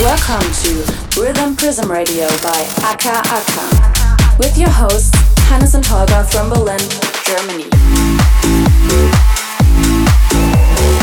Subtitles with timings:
[0.00, 6.48] Welcome to Rhythm Prism Radio by Aka Aka with your hosts Hannes and Holger from
[6.48, 6.80] Berlin,
[7.26, 7.68] Germany.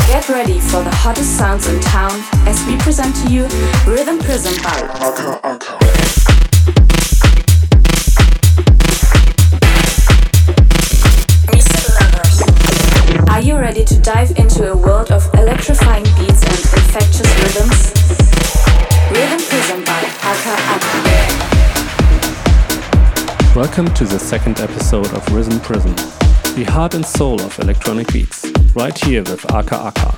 [0.08, 2.10] Get ready for the hottest sounds in town
[2.48, 3.42] as we present to you
[3.86, 5.78] Rhythm Prism by Aka Aka.
[13.30, 14.47] Are you ready to dive into
[23.58, 25.92] Welcome to the second episode of Rhythm Prism,
[26.54, 30.14] the heart and soul of electronic beats, right here with Aka Aka.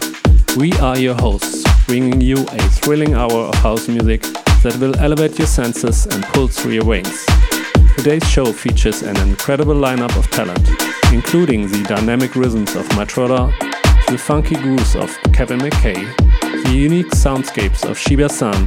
[0.58, 4.20] We are your hosts, bringing you a thrilling hour of house music
[4.62, 7.24] that will elevate your senses and pull through your veins.
[7.96, 10.68] Today's show features an incredible lineup of talent,
[11.10, 13.58] including the dynamic rhythms of Matroda,
[14.08, 16.14] the funky grooves of Kevin McKay,
[16.64, 18.66] the unique soundscapes of Shiba San,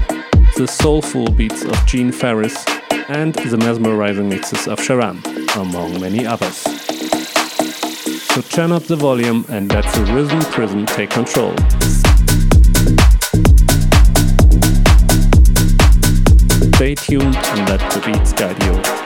[0.58, 2.66] the soulful beats of Gene Farris,
[3.10, 5.22] and the mesmerizing mixes of Sharam,
[5.56, 6.58] among many others.
[8.34, 11.56] So turn up the volume and let the Rhythm Prism take control.
[16.76, 19.03] Stay tuned and let the beats guide you.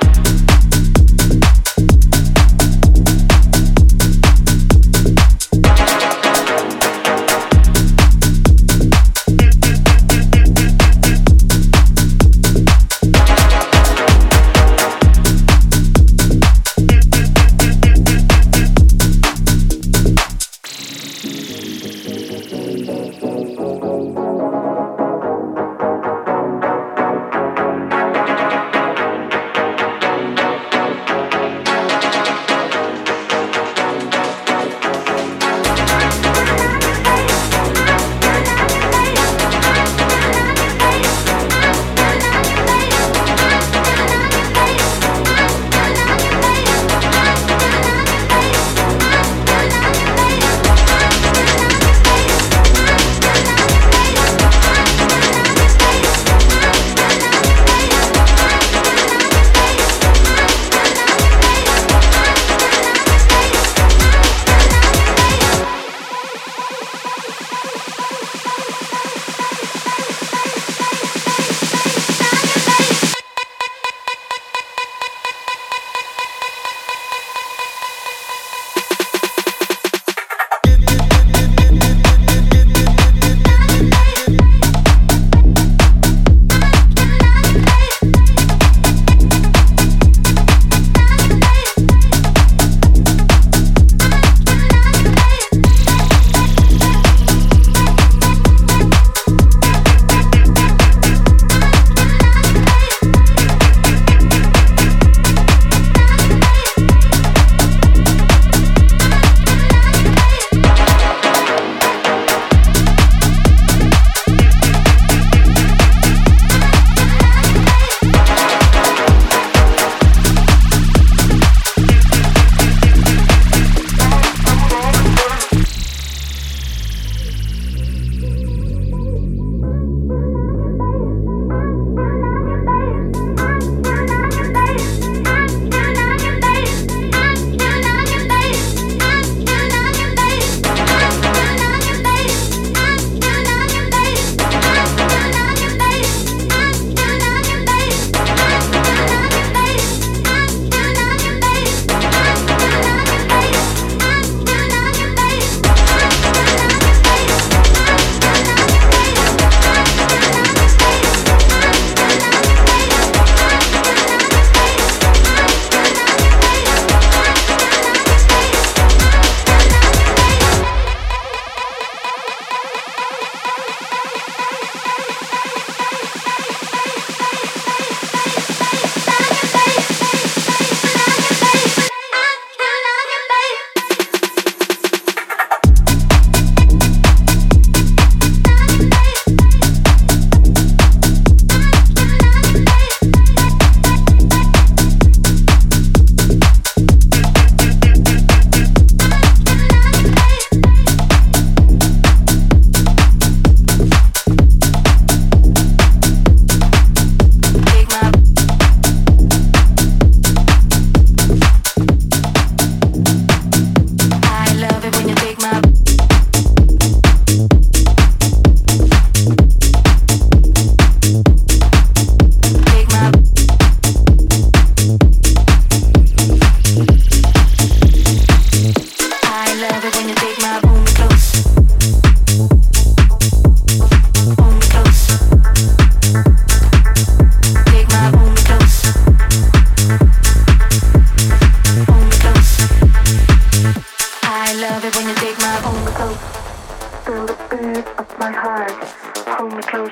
[249.47, 249.91] Hold me close.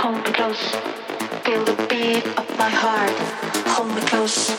[0.00, 0.64] Hold me close.
[1.44, 3.10] Feel the beat of my heart.
[3.72, 4.50] Hold me close.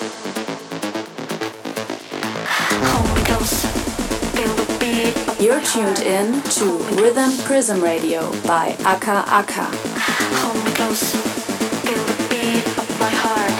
[5.40, 6.66] You're tuned in to
[7.00, 9.70] Rhythm Prism Radio by Aka Aka.
[10.42, 11.14] Hold me close.
[11.86, 13.54] Feel the beat of my heart.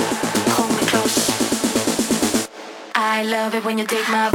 [0.58, 2.50] Hold me close.
[2.96, 4.32] I love it when you take my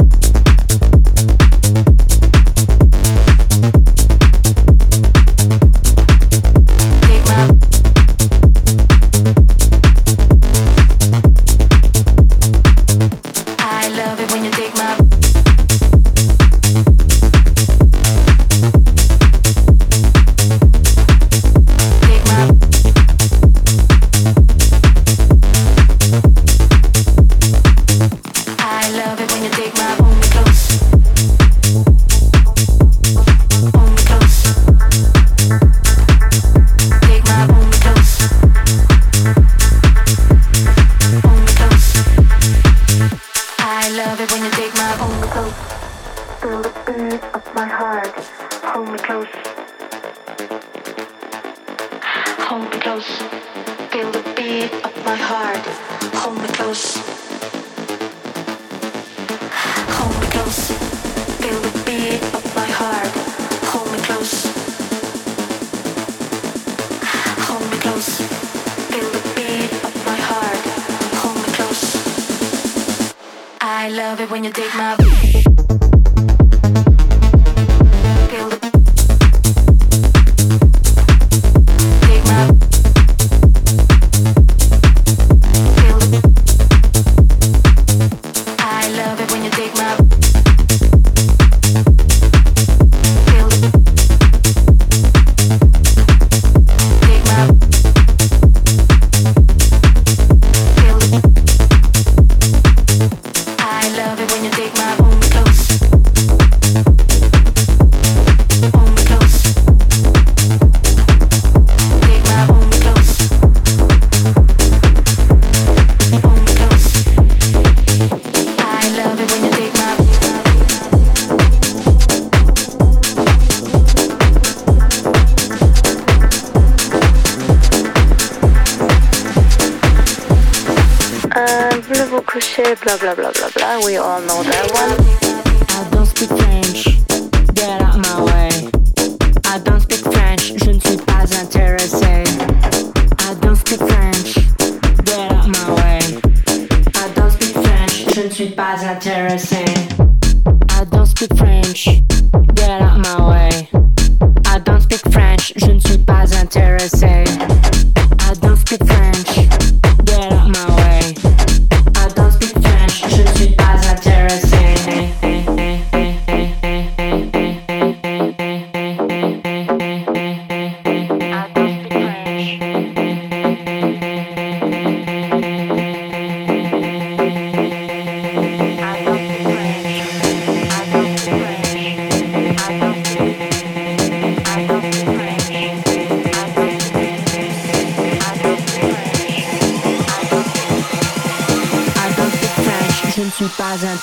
[193.65, 193.97] I don't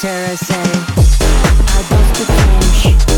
[2.24, 3.09] d'autres.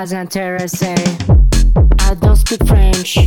[0.00, 0.82] Kazan Terrace.
[0.82, 3.18] I don't speak French.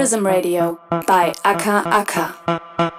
[0.00, 2.90] Prism Radio by Aka Aka.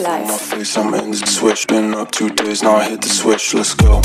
[0.00, 0.30] life.
[1.26, 4.02] Switch, been up two days, now I hit the switch, let's go.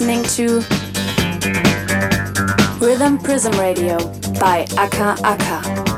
[0.00, 0.60] Listening to
[2.80, 3.98] Rhythm Prism Radio
[4.40, 5.89] by Aka Aka.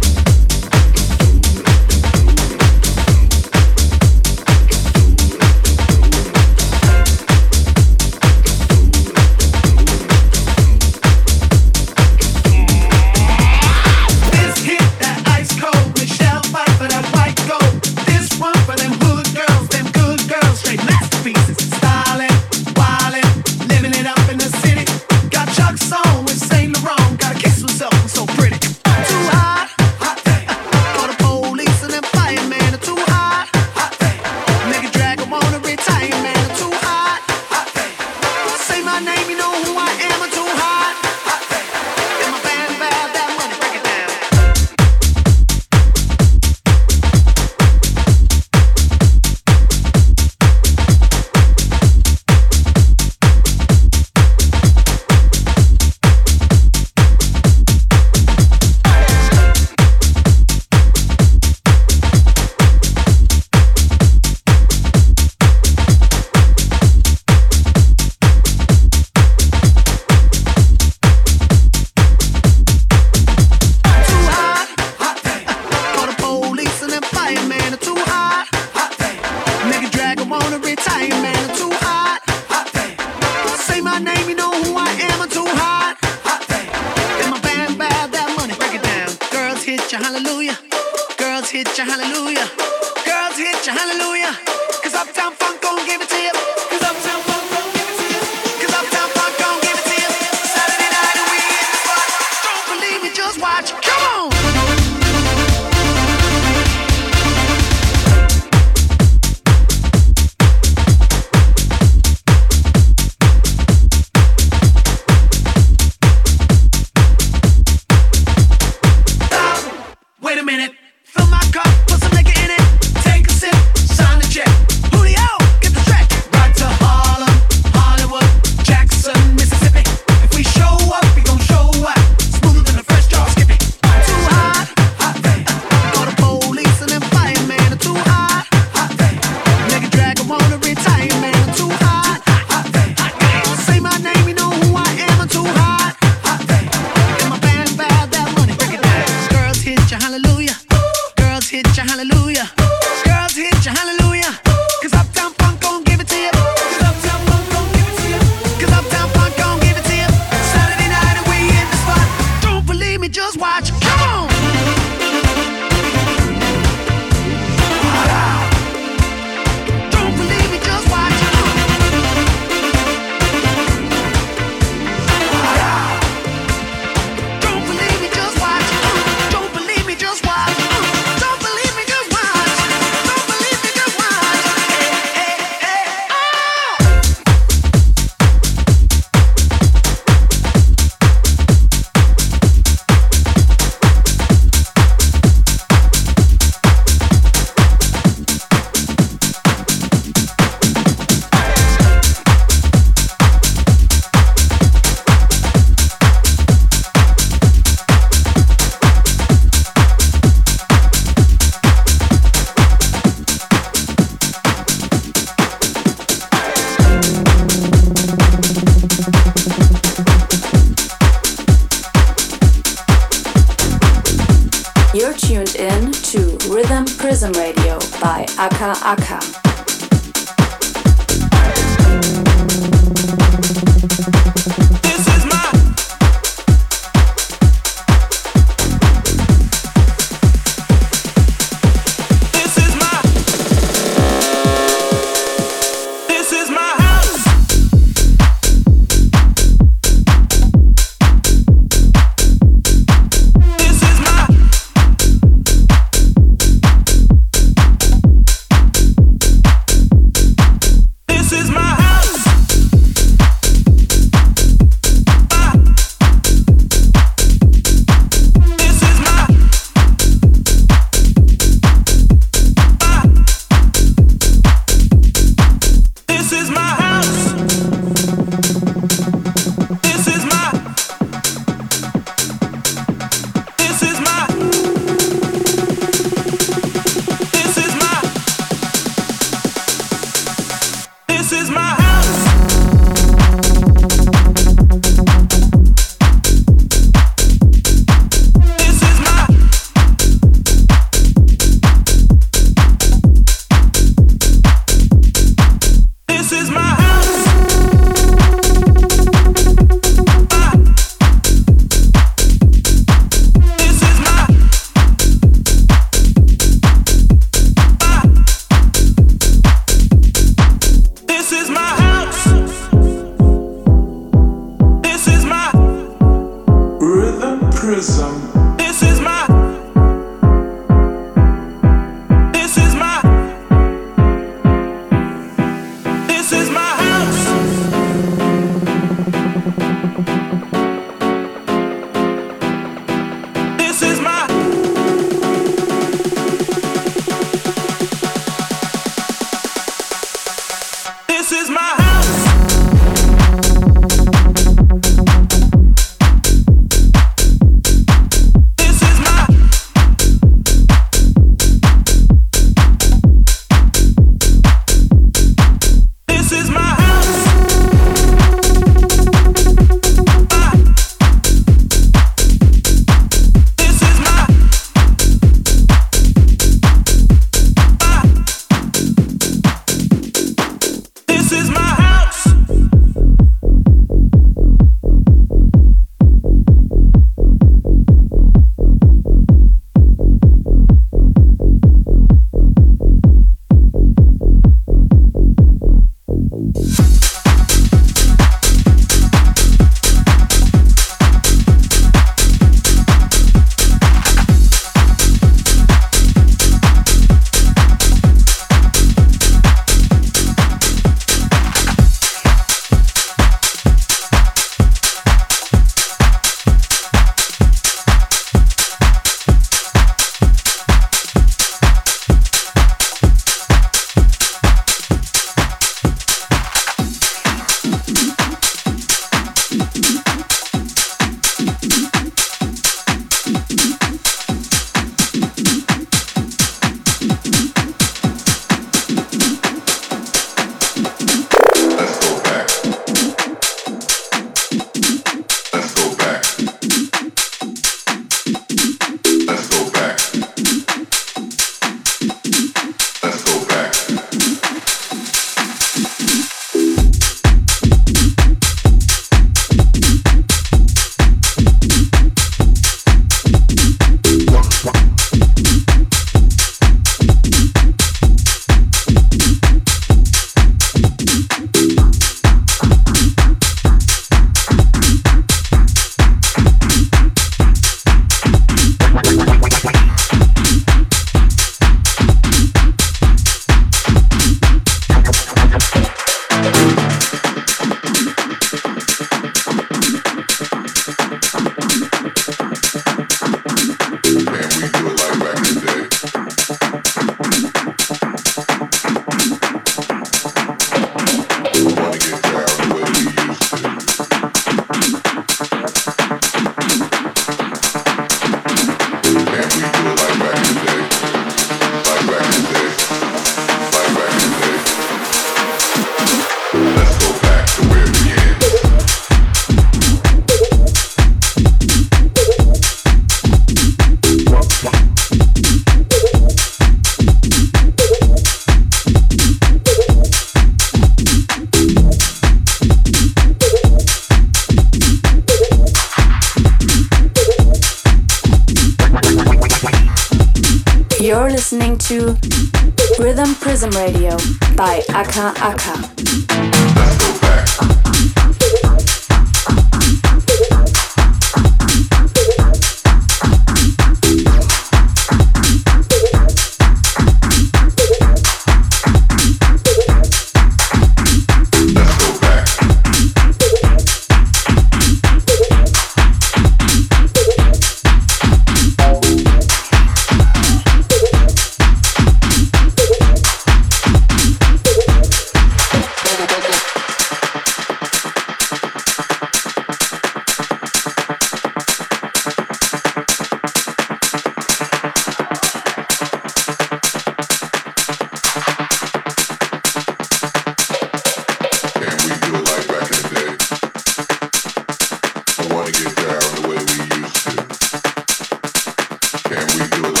[599.31, 600.00] Can we do it?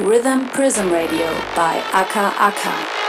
[0.00, 2.99] Rhythm Prism Radio by Aka Aka.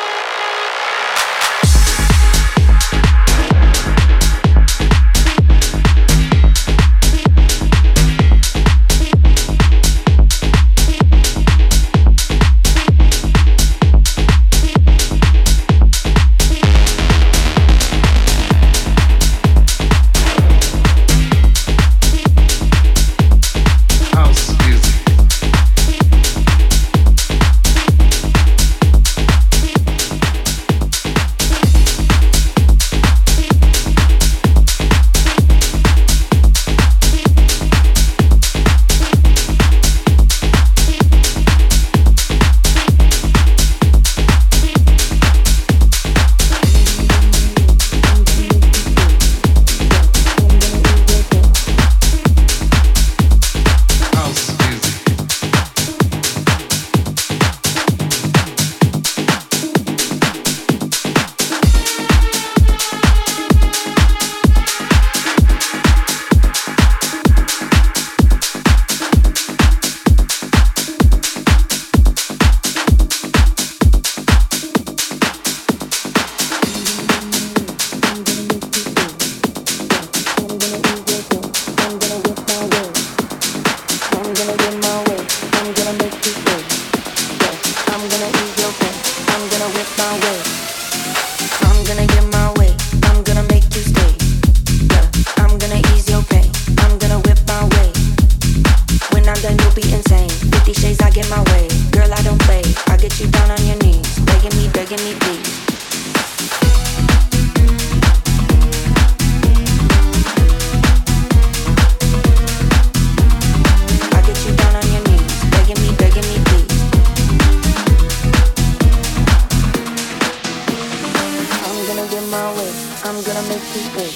[123.41, 124.15] gonna make you wait.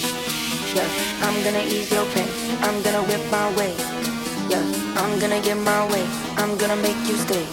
[0.75, 0.89] Yeah,
[1.21, 2.29] I'm gonna ease your pain.
[2.61, 3.73] I'm gonna whip my way.
[4.49, 4.61] Yeah,
[4.97, 6.05] I'm gonna get my way.
[6.37, 7.45] I'm gonna make you stay.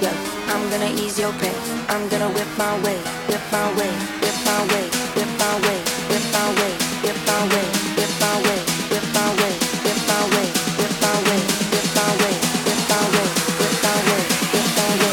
[0.00, 0.14] Yeah,
[0.48, 1.54] I'm gonna ease your pain.
[1.88, 2.98] I'm gonna whip my way.
[3.28, 3.90] Whip my way.
[4.22, 4.86] Whip my way.
[5.16, 5.78] Whip my way.
[6.10, 6.70] Whip my way.
[7.04, 7.64] Whip my way.
[7.96, 8.58] Whip my way.
[8.90, 9.52] Whip my way.
[9.82, 10.46] Whip my way.
[10.78, 11.38] Whip my way.
[11.72, 12.36] Whip my way.
[12.62, 13.26] Whip my way.
[13.58, 14.20] Whip my way.
[14.52, 15.12] Whip my way.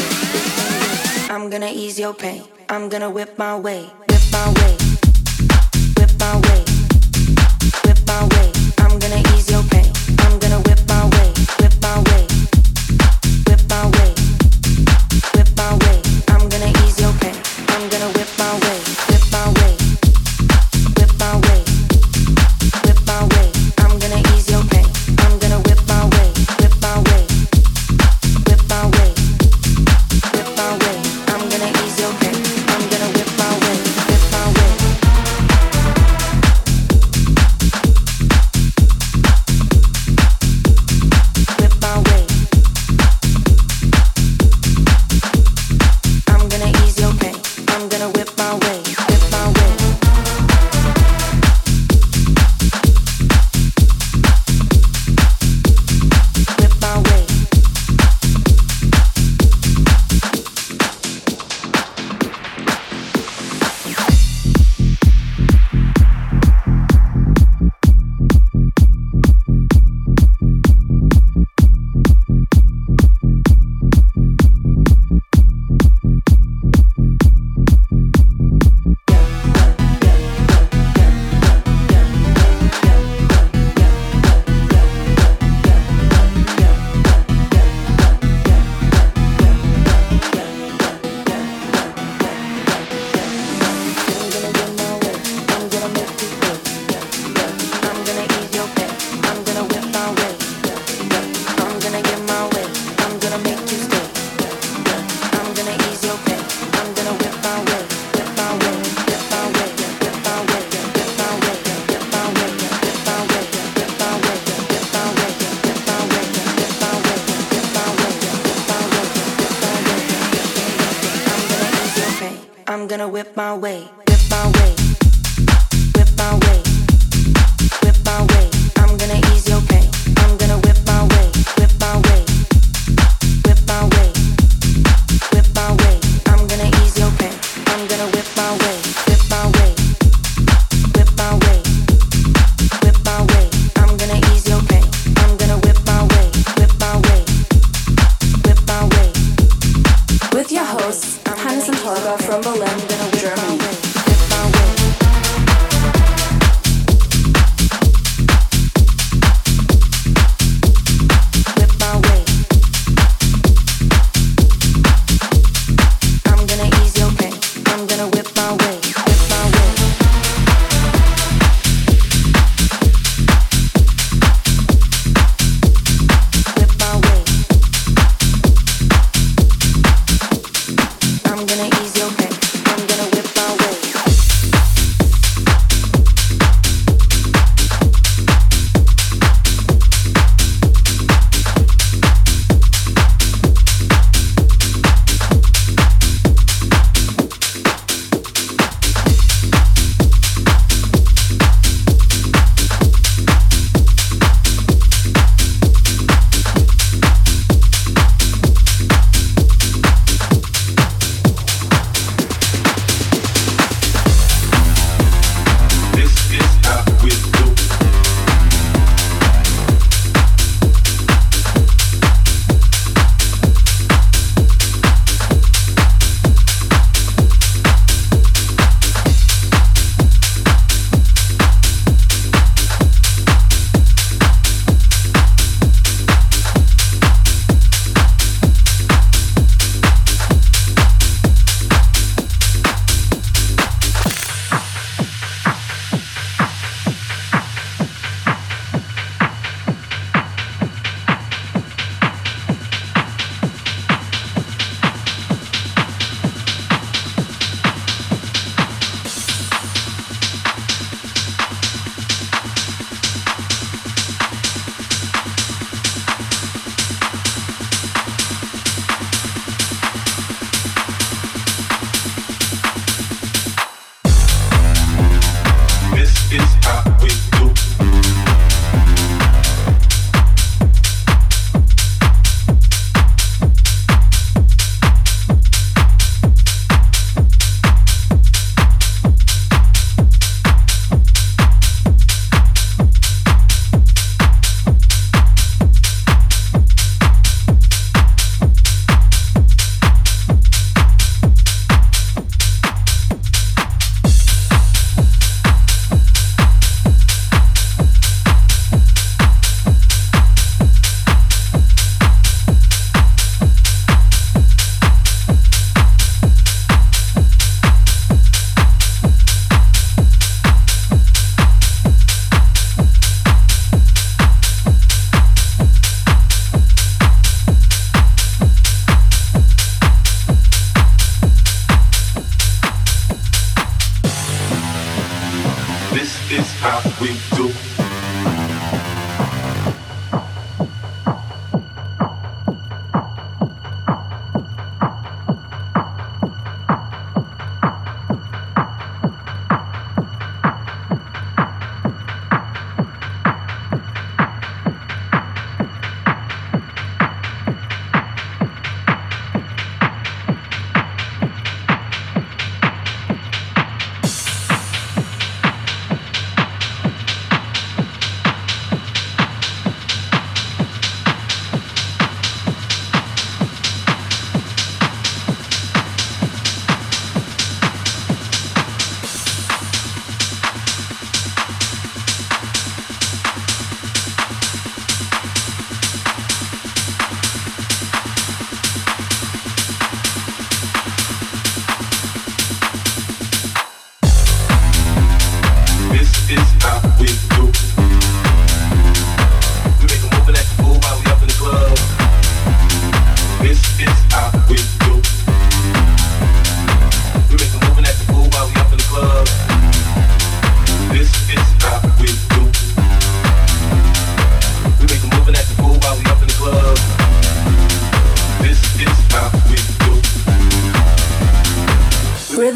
[1.33, 2.43] I'm gonna ease your pain.
[2.67, 3.89] I'm gonna whip my way.
[4.07, 4.78] Whip my way
[6.29, 6.68] my way.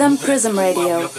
[0.04, 1.10] Prism Radio.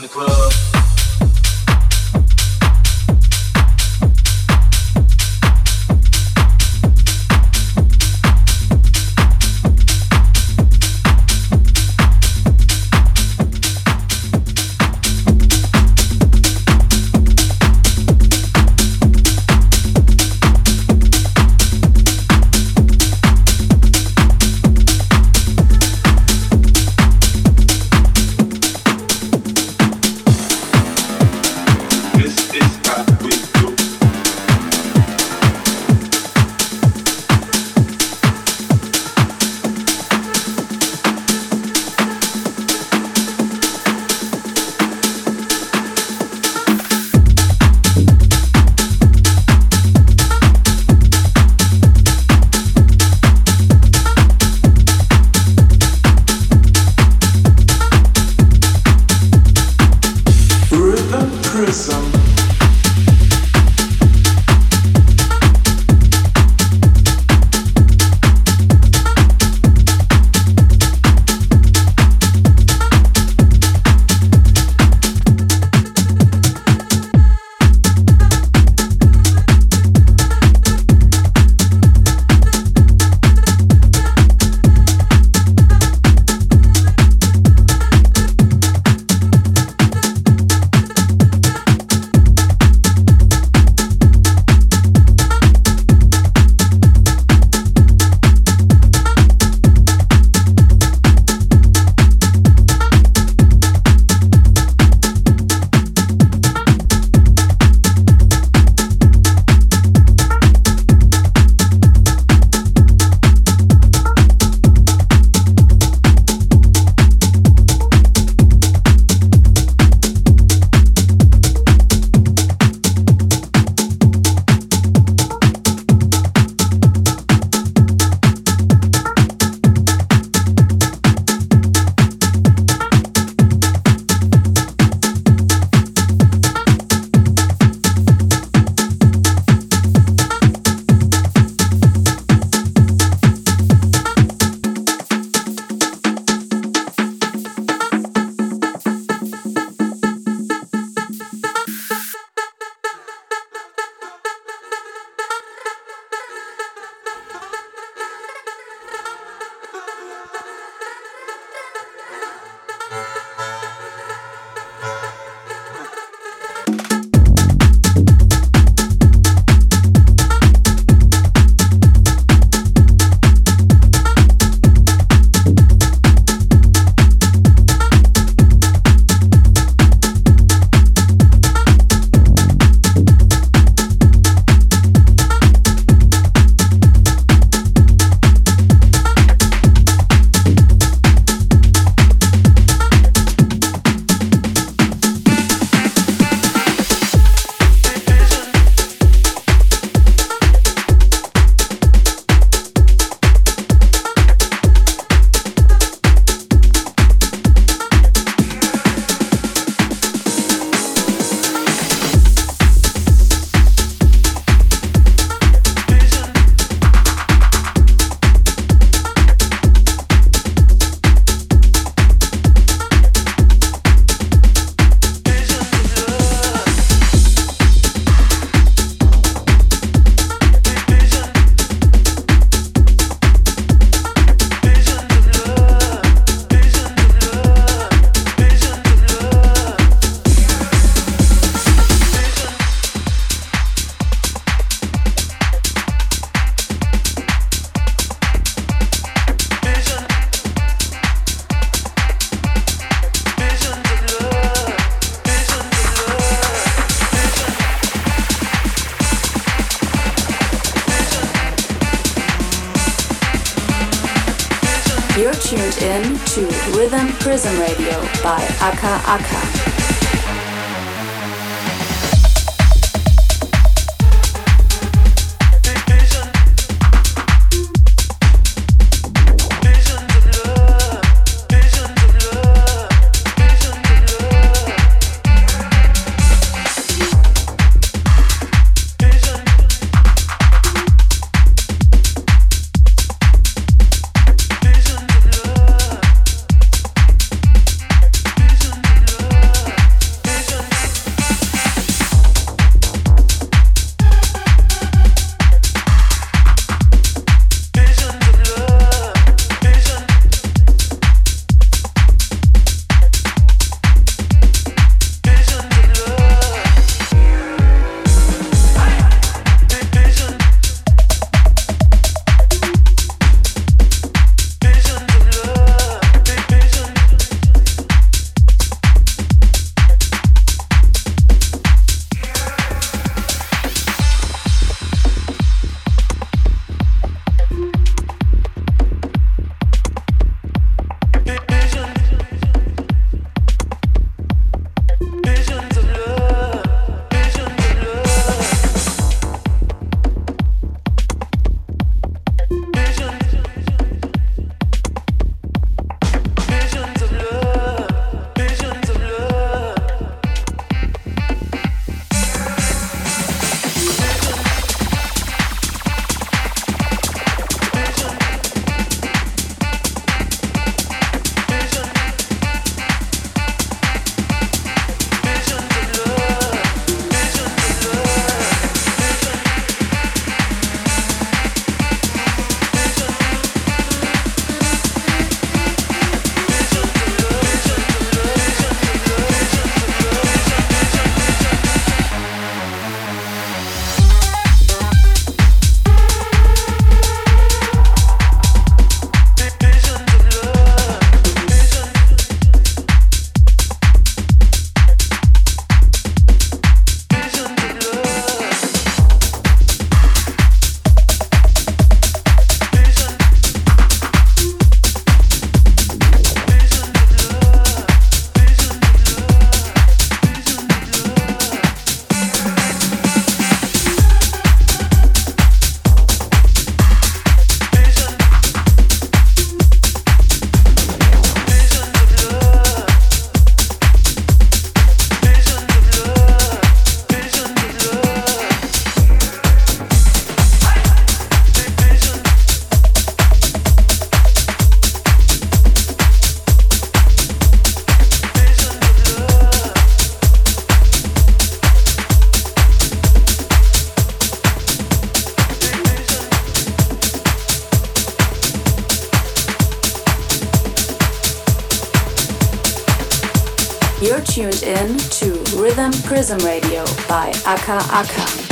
[466.04, 468.43] Prism Radio by Aka Aka.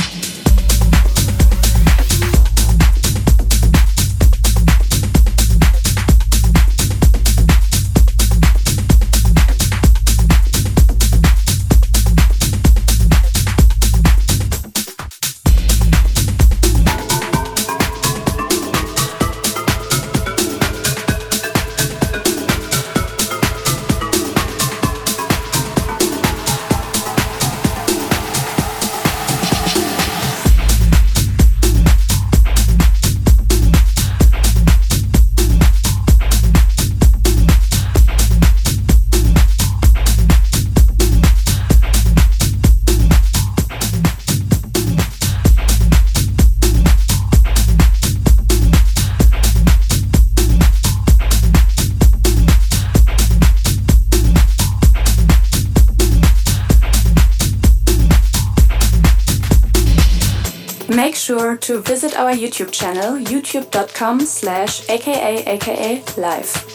[61.63, 66.72] To visit our YouTube channel, youtube.com slash aka aka live.